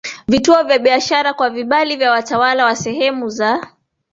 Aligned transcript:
vituo 0.27 0.63
vya 0.63 0.79
biashara 0.79 1.33
kwa 1.33 1.49
vibali 1.49 1.95
vya 1.95 2.11
watawala 2.11 2.65
wa 2.65 2.75
sehemu 2.75 3.29
za 3.29 3.67